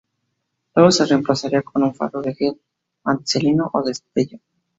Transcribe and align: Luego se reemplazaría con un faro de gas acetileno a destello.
Luego 0.73 0.91
se 0.91 1.05
reemplazaría 1.05 1.61
con 1.61 1.83
un 1.83 1.93
faro 1.93 2.23
de 2.23 2.33
gas 2.33 2.55
acetileno 3.03 3.69
a 3.71 3.81
destello. 3.83 4.39